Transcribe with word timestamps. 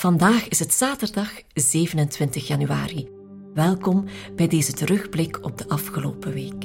Vandaag 0.00 0.48
is 0.48 0.58
het 0.58 0.72
zaterdag 0.72 1.30
27 1.54 2.46
januari. 2.46 3.08
Welkom 3.54 4.04
bij 4.36 4.48
deze 4.48 4.72
terugblik 4.72 5.44
op 5.44 5.58
de 5.58 5.68
afgelopen 5.68 6.32
week. 6.32 6.64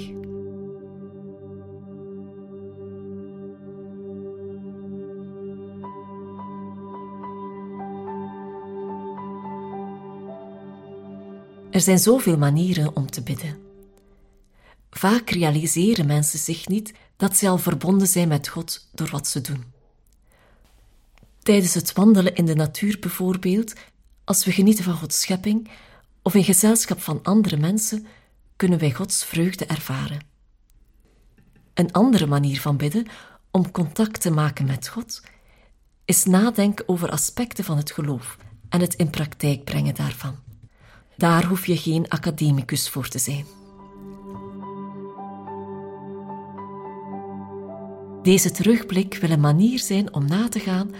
Er 11.71 11.81
zijn 11.81 11.99
zoveel 11.99 12.37
manieren 12.37 12.95
om 12.95 13.11
te 13.11 13.23
bidden. 13.23 13.57
Vaak 14.89 15.29
realiseren 15.29 16.07
mensen 16.07 16.39
zich 16.39 16.67
niet 16.67 16.93
dat 17.17 17.35
ze 17.35 17.47
al 17.47 17.57
verbonden 17.57 18.07
zijn 18.07 18.27
met 18.27 18.47
God 18.47 18.87
door 18.93 19.09
wat 19.09 19.27
ze 19.27 19.41
doen. 19.41 19.74
Tijdens 21.45 21.73
het 21.73 21.93
wandelen 21.93 22.35
in 22.35 22.45
de 22.45 22.55
natuur 22.55 22.97
bijvoorbeeld, 22.99 23.73
als 24.23 24.45
we 24.45 24.51
genieten 24.51 24.83
van 24.83 24.93
Gods 24.93 25.21
schepping 25.21 25.69
of 26.21 26.35
in 26.35 26.43
gezelschap 26.43 27.01
van 27.01 27.19
andere 27.23 27.57
mensen, 27.57 28.05
kunnen 28.55 28.79
wij 28.79 28.91
Gods 28.91 29.25
vreugde 29.25 29.65
ervaren. 29.65 30.19
Een 31.73 31.91
andere 31.91 32.25
manier 32.25 32.61
van 32.61 32.77
bidden 32.77 33.07
om 33.51 33.71
contact 33.71 34.21
te 34.21 34.31
maken 34.31 34.65
met 34.65 34.87
God 34.87 35.21
is 36.05 36.23
nadenken 36.23 36.87
over 36.87 37.09
aspecten 37.09 37.63
van 37.63 37.77
het 37.77 37.91
geloof 37.91 38.37
en 38.69 38.81
het 38.81 38.93
in 38.93 39.09
praktijk 39.09 39.63
brengen 39.63 39.95
daarvan. 39.95 40.35
Daar 41.17 41.45
hoef 41.45 41.65
je 41.65 41.77
geen 41.77 42.09
academicus 42.09 42.89
voor 42.89 43.07
te 43.07 43.19
zijn. 43.19 43.45
Deze 48.23 48.51
terugblik 48.51 49.15
wil 49.15 49.29
een 49.29 49.39
manier 49.39 49.79
zijn 49.79 50.13
om 50.13 50.25
na 50.25 50.49
te 50.49 50.59
gaan 50.59 50.91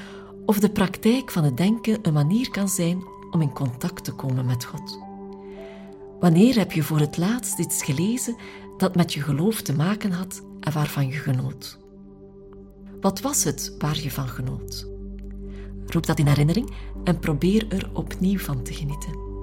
of 0.46 0.60
de 0.60 0.70
praktijk 0.70 1.32
van 1.32 1.44
het 1.44 1.58
denken 1.58 2.00
een 2.02 2.14
manier 2.14 2.50
kan 2.50 2.70
zijn 2.70 3.04
om 3.32 3.42
in 3.42 3.54
contact 3.54 4.04
te 4.04 4.12
komen 4.12 4.46
met 4.46 4.66
God. 4.66 5.00
Wanneer 6.20 6.58
heb 6.58 6.72
je 6.72 6.84
voor 6.84 7.00
het 7.00 7.18
laatst 7.18 7.60
iets 7.60 7.84
gelezen 7.84 8.36
dat 8.78 8.96
met 8.96 9.14
je 9.14 9.22
geloof 9.22 9.62
te 9.62 9.74
maken 9.74 10.12
had 10.12 10.42
en 10.60 10.74
waarvan 10.74 11.08
je 11.08 11.18
genoot? 11.18 11.80
Wat 13.02 13.22
was 13.22 13.44
het 13.44 13.76
waar 13.80 14.02
je 14.02 14.12
van 14.12 14.28
genoot? 14.28 14.88
Roep 15.86 16.06
dat 16.06 16.20
in 16.20 16.28
herinnering 16.28 16.72
en 17.04 17.20
probeer 17.20 17.66
er 17.70 17.90
opnieuw 17.94 18.40
van 18.40 18.64
te 18.64 18.74
genieten. 18.74 19.35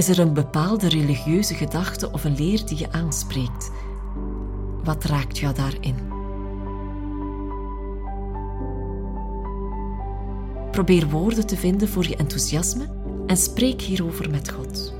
Is 0.00 0.08
er 0.08 0.18
een 0.18 0.34
bepaalde 0.34 0.88
religieuze 0.88 1.54
gedachte 1.54 2.12
of 2.12 2.24
een 2.24 2.36
leer 2.36 2.66
die 2.66 2.78
je 2.78 2.92
aanspreekt? 2.92 3.70
Wat 4.84 5.04
raakt 5.04 5.38
jou 5.38 5.54
daarin? 5.54 5.94
Probeer 10.70 11.08
woorden 11.08 11.46
te 11.46 11.56
vinden 11.56 11.88
voor 11.88 12.06
je 12.06 12.16
enthousiasme 12.16 12.88
en 13.26 13.36
spreek 13.36 13.80
hierover 13.80 14.30
met 14.30 14.50
God. 14.50 14.99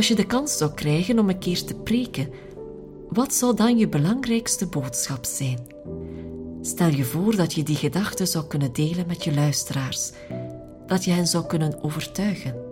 Als 0.00 0.08
je 0.08 0.14
de 0.14 0.26
kans 0.26 0.56
zou 0.56 0.74
krijgen 0.74 1.18
om 1.18 1.28
een 1.28 1.38
keer 1.38 1.64
te 1.64 1.74
preken, 1.74 2.30
wat 3.08 3.34
zou 3.34 3.56
dan 3.56 3.78
je 3.78 3.88
belangrijkste 3.88 4.66
boodschap 4.66 5.24
zijn? 5.24 5.58
Stel 6.62 6.88
je 6.88 7.04
voor 7.04 7.36
dat 7.36 7.52
je 7.52 7.62
die 7.62 7.76
gedachten 7.76 8.26
zou 8.26 8.46
kunnen 8.46 8.72
delen 8.72 9.06
met 9.06 9.24
je 9.24 9.34
luisteraars, 9.34 10.12
dat 10.86 11.04
je 11.04 11.10
hen 11.10 11.26
zou 11.26 11.46
kunnen 11.46 11.82
overtuigen. 11.82 12.69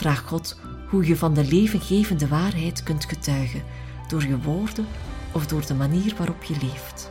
Vraag 0.00 0.20
God 0.20 0.60
hoe 0.88 1.06
je 1.06 1.16
van 1.16 1.34
de 1.34 1.44
levengevende 1.44 2.28
waarheid 2.28 2.82
kunt 2.82 3.04
getuigen, 3.04 3.62
door 4.08 4.22
je 4.22 4.38
woorden 4.38 4.86
of 5.32 5.46
door 5.46 5.66
de 5.66 5.74
manier 5.74 6.14
waarop 6.16 6.42
je 6.42 6.56
leeft. 6.60 7.10